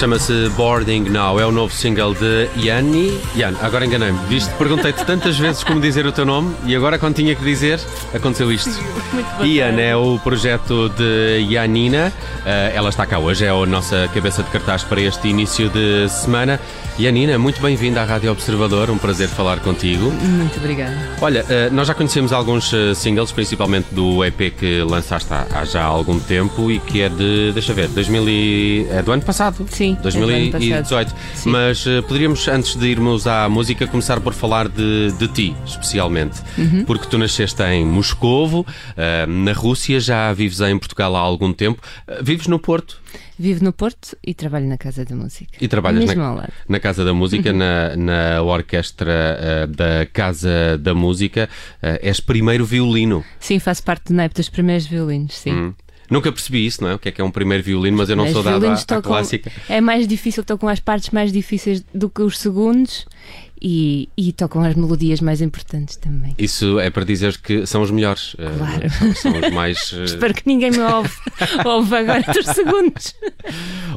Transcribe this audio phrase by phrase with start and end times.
[0.00, 3.20] Chama-se Boarding Now, é o novo single de Yanni.
[3.36, 4.18] Yan, agora enganei-me.
[4.56, 7.78] Perguntei-te tantas vezes como dizer o teu nome e agora, quando tinha que dizer,
[8.14, 8.70] aconteceu isto.
[9.44, 12.10] Ian é o projeto de Yanina.
[12.46, 16.08] Eh, ela está cá hoje, é a nossa cabeça de cartaz para este início de
[16.08, 16.58] semana.
[17.00, 20.10] Yanina, muito bem-vinda à Rádio Observador, um prazer falar contigo.
[20.10, 20.94] Muito obrigada.
[21.22, 25.82] Olha, eh, nós já conhecemos alguns eh, singles, principalmente do EP que lançaste há, já
[25.82, 29.66] algum tempo e que é de, deixa ver, 2000 e, é do ano passado.
[29.70, 31.14] Sim, é do ano 2018.
[31.36, 31.48] Sim.
[31.48, 36.42] Mas eh, poderíamos, antes de irmos à música, começar por falar de, de ti, especialmente.
[36.58, 36.84] Uhum.
[36.84, 38.66] Porque tu nasceste em Moscovo,
[39.26, 41.80] na Rússia, já vives em Portugal há algum tempo.
[42.20, 43.00] Vives no Porto?
[43.40, 45.56] Vivo no Porto e trabalho na Casa da Música.
[45.58, 49.10] E trabalhas Mesmo na, na Casa da Música, na, na orquestra
[49.40, 51.48] eh, da Casa da Música.
[51.80, 53.24] Eh, és primeiro violino.
[53.38, 55.52] Sim, faço parte do naipe dos primeiros violinos, sim.
[55.52, 55.74] Hum.
[56.10, 56.94] Nunca percebi isso, não é?
[56.96, 59.00] O que é que é um primeiro violino, mas eu não sou dado à, à
[59.00, 59.50] clássica.
[59.70, 63.06] É mais difícil, tocam as partes mais difíceis do que os segundos
[63.62, 66.34] e, e tocam as melodias mais importantes também.
[66.38, 68.34] Isso é para dizer que são os melhores.
[68.38, 68.90] eh, Claro.
[68.90, 69.92] são, são os mais.
[69.96, 71.10] eh, Espero que ninguém me ouve,
[71.64, 73.14] ouve agora dos segundos.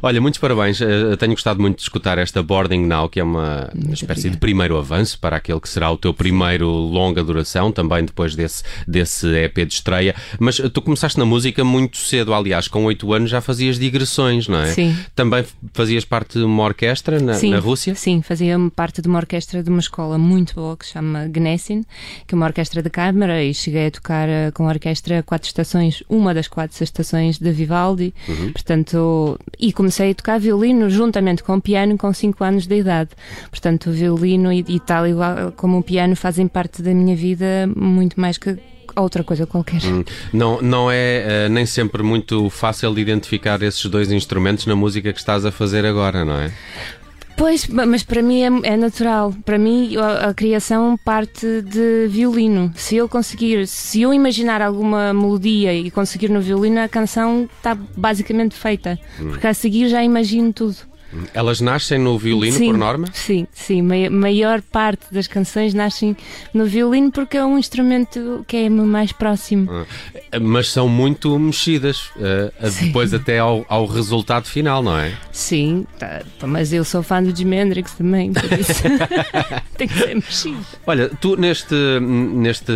[0.01, 0.81] Olha, muitos parabéns.
[0.81, 4.77] Eh, Tenho gostado muito de escutar esta Boarding Now, que é uma espécie de primeiro
[4.77, 9.59] avanço para aquele que será o teu primeiro longa duração, também depois desse, desse EP
[9.65, 10.15] de estreia.
[10.39, 14.59] Mas tu começaste na música muito cedo, aliás, com oito anos já fazias digressões, não
[14.61, 14.71] é?
[14.73, 14.95] Sim.
[15.15, 17.95] Também fazias parte de uma orquestra na, Sim, na Rússia?
[17.95, 21.83] Sim, fazia parte de uma orquestra de uma escola muito boa que se chama Gnessin,
[22.25, 25.47] que é uma orquestra de câmara, e cheguei a tocar eh, com a orquestra quatro
[25.47, 28.51] estações, uma das quatro estações de Vivaldi, Uhum.
[28.53, 33.09] portanto, e comecei a tocar violino juntamente com o piano com 5 anos de idade.
[33.49, 37.69] Portanto, o violino e, e tal igual como o piano fazem parte da minha vida
[37.75, 38.57] muito mais que
[38.95, 39.81] outra coisa qualquer.
[39.85, 44.75] Hum, Não, não é eh, nem sempre muito fácil de identificar esses dois instrumentos na
[44.75, 46.51] música que estás a fazer agora, não é?
[47.35, 49.33] Pois, ma- mas para mim é, é natural.
[49.43, 52.71] Para mim, a, a criação parte de violino.
[52.75, 57.75] Se eu conseguir, se eu imaginar alguma melodia e conseguir no violino, a canção está
[57.75, 58.99] basicamente feita.
[59.17, 60.75] Porque a seguir já imagino tudo.
[61.33, 63.07] Elas nascem no violino, sim, por norma?
[63.13, 63.81] Sim, sim.
[63.81, 66.15] Mai- maior parte das canções nascem
[66.53, 69.69] no violino porque é um instrumento que é-me mais próximo.
[70.31, 72.09] Ah, Mas são muito mexidas,
[72.71, 72.85] Sim.
[72.87, 75.13] depois até ao, ao resultado final, não é?
[75.31, 78.73] Sim, tá, mas eu sou fã do Jimi Hendrix também, por isso
[79.77, 80.57] tem que ser mexido.
[80.85, 82.71] Olha, tu neste, neste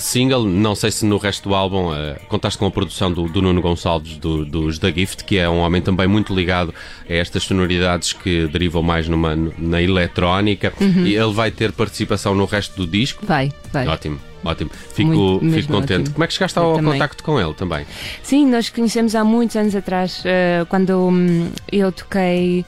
[0.00, 3.42] single, não sei se no resto do álbum, eh, contaste com a produção do, do
[3.42, 6.74] Nuno Gonçalves do- dos The Gift, que é um homem também muito ligado
[7.08, 7.73] a estas sonoridades
[8.12, 11.06] que derivam mais numa, na eletrónica, Uhum.
[11.06, 13.24] e ele vai ter participação no resto do disco.
[13.26, 13.86] Vai, vai.
[13.88, 14.70] Ótimo, ótimo.
[14.94, 16.00] Fico, Muito, fico contente.
[16.02, 16.14] ótimo.
[16.14, 16.92] Como é que chegaste ao também.
[16.92, 17.86] contacto com ele também?
[18.22, 22.64] Sim, nós conhecemos há muitos anos atrás, eh, quando hum, eu toquei,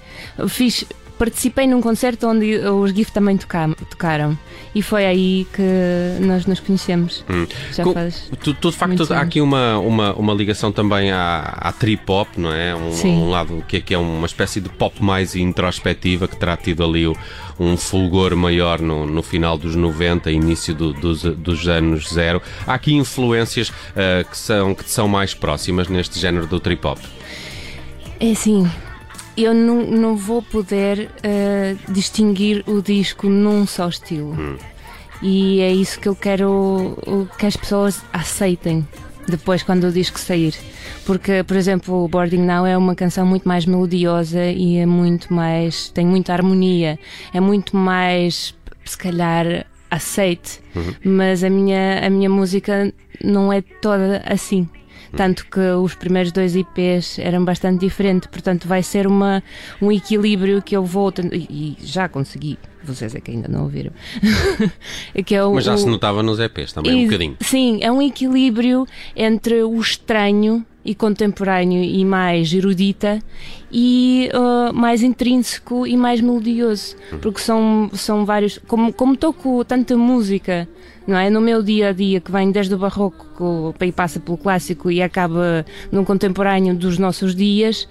[0.48, 0.84] fiz,
[1.18, 4.38] participei num concerto onde os GIF também toca- tocaram
[4.74, 5.62] e foi aí que
[6.24, 7.24] nós nos conhecemos.
[7.72, 8.30] Já Com- faz.
[8.42, 12.28] Tu, tu, de facto, há aqui uma, uma, uma ligação também à, à trip hop,
[12.36, 12.74] não é?
[12.74, 13.16] Um, Sim.
[13.16, 16.84] um lado que é, que é uma espécie de pop mais introspectiva que terá tido
[16.84, 17.16] ali o-
[17.58, 22.42] um fulgor maior no, no final dos 90, início do- dos, dos anos zero.
[22.66, 26.98] Há aqui influências ah, que, são, que são mais próximas neste género do trip hop.
[28.20, 28.70] É assim,
[29.36, 34.34] eu não, não vou poder eh, distinguir o disco num só estilo.
[35.22, 38.86] E é isso que eu quero que as pessoas aceitem
[39.28, 40.54] depois quando o disco sair.
[41.04, 45.32] Porque, por exemplo, o Boarding Now é uma canção muito mais melodiosa e é muito
[45.32, 45.88] mais.
[45.90, 46.98] tem muita harmonia,
[47.32, 48.54] é muito mais,
[48.84, 50.60] se calhar, aceite.
[51.04, 52.92] Mas a minha, a minha música
[53.22, 54.68] não é toda assim.
[55.14, 59.42] Tanto que os primeiros dois IPs eram bastante diferentes, portanto vai ser uma,
[59.80, 61.12] um equilíbrio que eu vou.
[61.32, 63.92] E já consegui, vocês é que ainda não ouviram.
[65.24, 67.36] que é o- Mas já o- se notava nos EPs também, um e- bocadinho.
[67.40, 73.18] Sim, é um equilíbrio entre o estranho e contemporâneo e mais erudita
[73.72, 76.94] e uh, mais intrínseco e mais melodioso.
[77.20, 78.58] Porque são, são vários.
[78.68, 80.68] Como, como toco tanta música,
[81.06, 81.30] não é?
[81.30, 85.00] No meu dia a dia, que vem desde o barroco e passa pelo clássico e
[85.00, 87.88] acaba no contemporâneo dos nossos dias.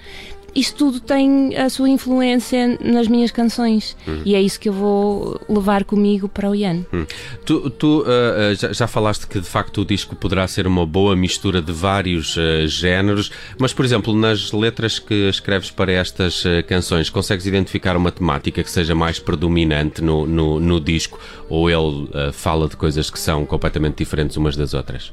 [0.56, 5.42] Isso tudo tem a sua influência nas minhas canções e é isso que eu vou
[5.50, 6.86] levar comigo para o Ian.
[6.94, 7.06] Hum.
[7.46, 10.86] Tu, tu, ah, ah, já, já falaste que de facto o disco poderá ser uma
[10.86, 16.46] boa mistura de vários ah, géneros, mas por exemplo, nas letras que escreves para estas
[16.46, 21.20] ah, canções, consegues identificar uma temática que seja mais predominante no, no, no disco
[21.50, 25.12] ou ele ah, fala de coisas que são completamente diferentes umas das outras?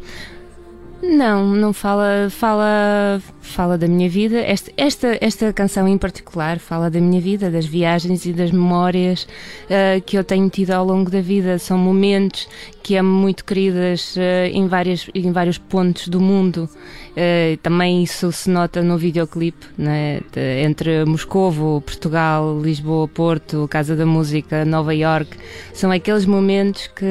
[1.03, 4.39] Não, não fala, fala, fala da minha vida.
[4.39, 9.27] Esta, esta, esta canção em particular fala da minha vida, das viagens e das memórias
[9.69, 11.59] eh, que eu tenho tido ao longo da vida.
[11.59, 12.49] São momentos
[12.85, 16.69] que amo muito queridas eh, em, várias, em vários pontos do mundo.
[17.15, 20.21] Eh, também isso se nota no videoclipe, né?
[20.33, 25.37] de- entre Moscovo, Portugal, Lisboa, Porto, Casa da Música, Nova York.
[25.75, 27.05] São aqueles momentos que,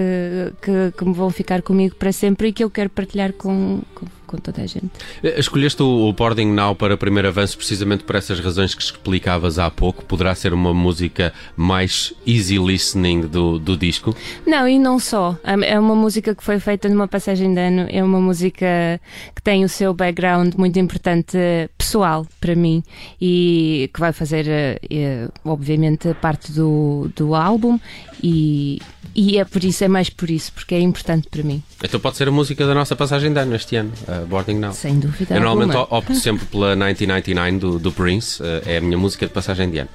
[0.62, 4.05] que, que me vão ficar comigo para sempre e que eu quero partilhar com, com,
[4.31, 4.89] com toda a gente.
[5.21, 9.69] Eh, Escolheste o Boarding Now para primeiro avanço precisamente por essas razões que explicavas há
[9.69, 10.05] pouco.
[10.05, 14.15] Poderá ser uma música mais easy listening do, do disco.
[14.47, 15.38] Não, e não só.
[15.43, 19.00] É uma música que foi feita numa passagem de ano, é uma música
[19.35, 21.38] que tem o seu background muito importante
[21.77, 22.83] pessoal para mim
[23.19, 27.77] e que vai fazer, eh, eh, obviamente, parte do, do álbum
[28.23, 28.79] e,
[29.15, 32.17] e é por isso, é mais por isso, porque é importante para mim, Então pode
[32.17, 34.73] ser a música da nossa passagem de ano este ano, a Boarding Now.
[34.73, 35.99] sem dúvida Eu normalmente alguma.
[35.99, 39.79] opto sempre pela 1999 do, do Prince, eh, é a minha música de passagem de
[39.79, 39.89] ano.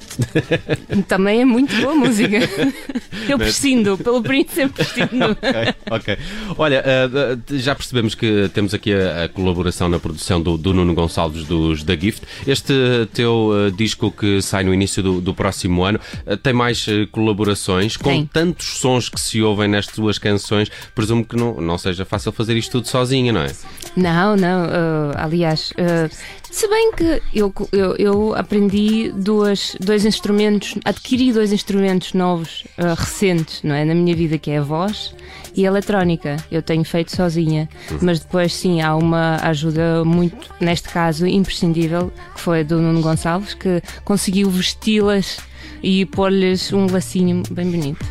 [1.09, 2.37] Também é muito boa música.
[3.29, 5.33] Eu prescindo, pelo Prince eu prescindo.
[5.35, 6.19] ok, ok.
[6.57, 10.95] Olha, eh, já percebemos que temos aqui a, a colaboração na produção do, do Nuno
[10.95, 12.23] Gonçalves dos da Gift.
[12.47, 12.73] Este
[13.13, 15.99] teu eh, disco que sai no início do, do próximo ano
[16.43, 20.71] tem mais colaborações com tantos sons que se ouvem nestas duas canções.
[20.95, 23.53] Presumo que não, não seja fácil fazer isto tudo sozinha, não é?
[23.97, 24.67] Não, não.
[24.67, 26.15] uh, aliás, uh,
[26.51, 32.95] se bem que eu, eu, eu aprendi duas, dois instrumentos, adquiri dois instrumentos novos, uh,
[32.97, 33.85] recentes, não é?
[33.85, 35.15] Na minha vida, que é a voz
[35.57, 36.37] e a eletrónica.
[36.51, 37.69] Eu tenho feito sozinha.
[38.03, 43.01] Mas depois, sim, há uma ajuda muito, neste caso, imprescindível, que foi a do Nuno
[43.01, 45.39] Gonçalves, que conseguiu vesti-las
[45.83, 48.05] e pôr-lhes um lacinho bem bonito.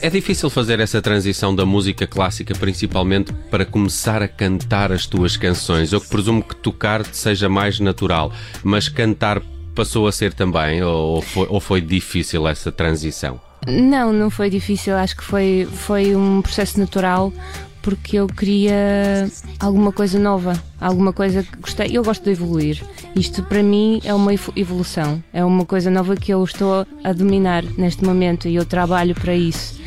[0.00, 5.36] É difícil fazer essa transição da música clássica, principalmente para começar a cantar as tuas
[5.36, 5.92] canções.
[5.92, 9.42] Eu presumo que tocar seja mais natural, mas cantar
[9.74, 13.40] passou a ser também, ou foi, ou foi difícil essa transição?
[13.66, 14.94] Não, não foi difícil.
[14.94, 17.32] Acho que foi, foi um processo natural
[17.82, 21.90] porque eu queria alguma coisa nova, alguma coisa que gostei.
[21.92, 22.82] Eu gosto de evoluir.
[23.14, 27.12] Isto para mim é uma evo- evolução, é uma coisa nova que eu estou a
[27.12, 29.80] dominar neste momento e eu trabalho para isso.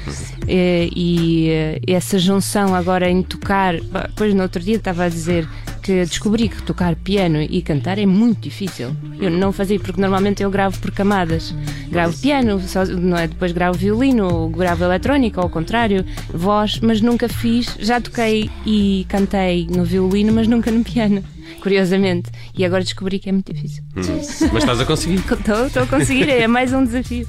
[0.47, 5.47] E, e, eh, essa junção agora em tocar, depois no outro dia estava a dizer
[5.85, 8.95] que descobri que tocar piano e cantar é muito difícil.
[9.21, 11.53] Eu não fazia porque normalmente eu gravo por camadas.
[11.91, 13.27] Gravo piano, só- não é?
[13.27, 17.75] depois gravo violino, gravo eletrónica, ao contrário, voz, mas nunca fiz.
[17.79, 21.23] Já toquei e cantei no violino, mas nunca no piano,
[21.61, 22.29] curiosamente.
[22.57, 23.83] E agora descobri que é muito difícil.
[23.95, 25.15] Mas estás a conseguir.
[25.45, 27.27] Estou estou a conseguir, é mais um desafio.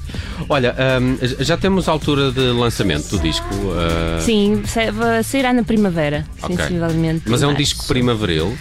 [0.49, 4.63] Olha, hum, já temos a altura de lançamento do disco, uh, Sim,
[5.23, 6.55] sairá na primavera, Ok.
[6.57, 7.23] sensivelmente.
[7.27, 8.57] mas é um disco primaveril.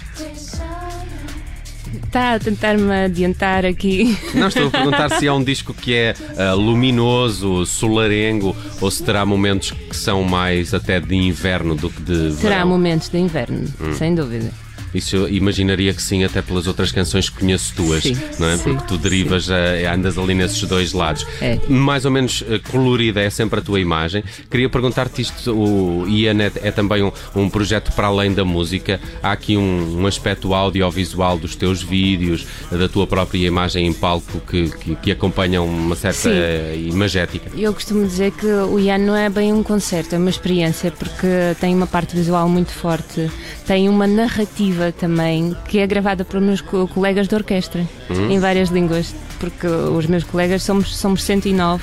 [2.06, 4.16] Está a tentar-me adiantar aqui.
[4.34, 9.02] Não estou a perguntar se é um disco que é ah, luminoso, solarengo, ou se
[9.02, 12.68] terá momentos que são mais até de inverno do que de Terá verão.
[12.68, 13.92] momentos de inverno, Hum.
[13.94, 14.50] sem dúvida.
[14.96, 18.56] Isso eu imaginaria que sim, até pelas outras canções que conheço tuas, Sim, não é?
[18.56, 21.26] sim, Porque tu derivas, eh, andas ali nesses dois lados.
[21.40, 21.58] É.
[21.68, 24.24] Mais ou menos eh, colorida é sempre a tua imagem.
[24.50, 29.00] Queria perguntar-te isto: o Ian é, é também um, um projeto para além da música.
[29.22, 34.40] Há aqui um, um aspecto audiovisual dos teus vídeos, da tua própria imagem em palco
[34.40, 36.30] que, que, que acompanham uma certa Sim.
[36.32, 37.50] eh, imagética.
[37.56, 41.26] Eu costumo dizer que o Ian não é bem um concerto, é uma experiência, porque
[41.60, 43.30] tem uma parte visual muito forte,
[43.66, 47.84] tem uma narrativa também que é gravada pelos meus co- colegas de orquestra,
[48.30, 51.82] em várias línguas, porque os meus colegas somos, somos 109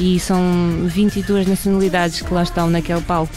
[0.00, 0.40] e são
[0.86, 3.32] 22 nacionalidades que lá estão naquele palco.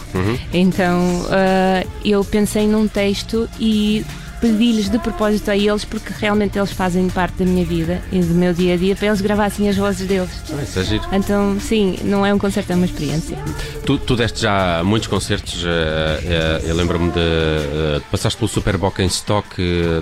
[0.53, 4.05] Então ah, eu pensei num texto e
[4.51, 8.33] pedi-lhes de propósito a eles, porque realmente eles fazem parte da minha vida e do
[8.33, 10.29] meu dia a dia, para eles gravassem as vozes deles.
[10.51, 11.03] Ah, Isso é giro.
[11.11, 13.37] Então, sim, não é um concerto, é uma experiência.
[13.85, 17.19] Tu, tu deste já muitos concertos, eh, eh, eu lembro-me de.
[17.19, 19.47] eh, passaste pelo Super Boca em Stock,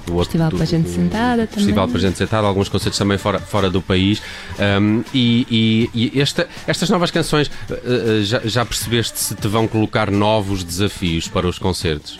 [0.05, 0.25] do outro.
[0.31, 1.47] Festival do- para gente sentada também.
[1.65, 4.21] Festival para gente sentada, alguns concertos também fora, fora do país.
[4.59, 7.49] Um, e e- e esta- estas novas canções,
[8.23, 12.19] já, já percebeste se te vão colocar novos desafios para os concertos?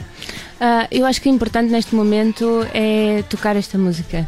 [0.65, 4.25] Ah, eu acho que o importante neste momento é tocar esta música,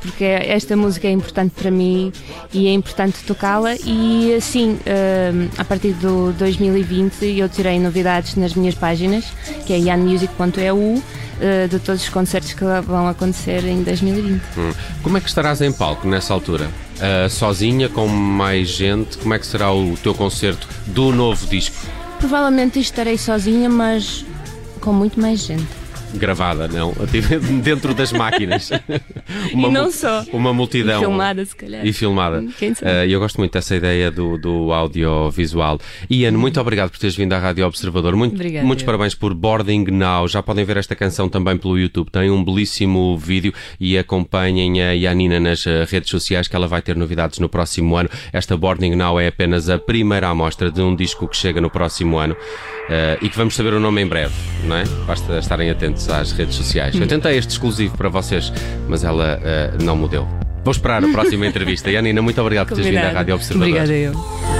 [0.00, 2.10] porque esta música é importante para mim
[2.54, 3.74] e é importante tocá-la.
[3.84, 9.26] E assim, ah, a partir do 2020, eu tirei novidades nas minhas páginas,
[9.66, 11.02] que é yanmusic.eu,
[11.42, 14.42] ah, de todos os concertos que vão acontecer em 2020.
[14.56, 14.72] Hum.
[15.02, 16.70] Como é que estarás em palco nessa altura?
[17.28, 19.18] Sozinha, com mais gente?
[19.18, 21.76] Como é que será o teu concerto do novo disco?
[22.18, 24.24] Provavelmente estarei sozinha, mas
[24.84, 25.83] com muito mais gente.
[26.16, 26.94] Gravada, não.
[27.62, 28.70] Dentro das máquinas.
[29.52, 30.24] uma, e não só.
[30.32, 31.00] Uma multidão.
[31.00, 31.86] E filmada, se calhar.
[31.86, 32.40] E filmada.
[32.40, 32.90] Hum, quem sabe?
[32.90, 35.78] Uh, eu gosto muito dessa ideia do, do audiovisual.
[36.10, 38.16] Ian, muito obrigado por teres vindo à Rádio Observador.
[38.16, 38.66] Muito, Obrigada.
[38.66, 40.28] Muitos parabéns por Boarding Now.
[40.28, 42.10] Já podem ver esta canção também pelo YouTube.
[42.10, 46.82] Tem um belíssimo vídeo e acompanhem a Yanina nas eh, redes sociais que ela vai
[46.82, 48.08] ter novidades no próximo ano.
[48.32, 52.18] Esta Boarding Now é apenas a primeira amostra de um disco que chega no próximo
[52.18, 54.84] ano uh, e que vamos saber o nome em breve, não é?
[55.06, 56.94] Basta estarem atentos às redes sociais.
[56.94, 58.52] Eu tentei este exclusivo para vocês,
[58.88, 60.26] mas ela uh, não mudeu.
[60.64, 61.90] Vou esperar a próxima entrevista.
[61.90, 63.68] E Anina, muito obrigado por teres vindo à Rádio Observador.
[63.68, 64.53] Obrigada eu.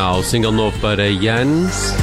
[0.00, 1.94] Now, single novo para Yans.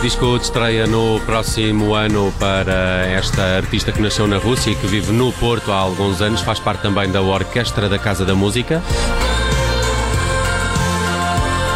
[0.00, 4.86] Disco de estreia no próximo ano para esta artista que nasceu na Rússia e que
[4.86, 8.80] vive no Porto há alguns anos, faz parte também da Orquestra da Casa da Música.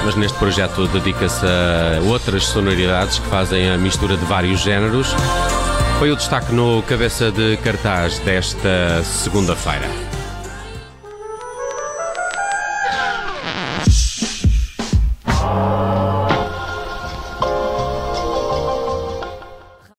[0.05, 5.09] Mas neste projeto dedica-se a outras sonoridades que fazem a mistura de vários géneros.
[5.99, 10.08] Foi o destaque no cabeça de cartaz desta segunda-feira.